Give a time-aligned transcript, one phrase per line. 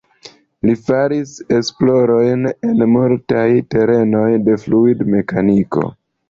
[0.67, 5.87] Li faris esplorojn en multaj terenoj de fluidmekaniko.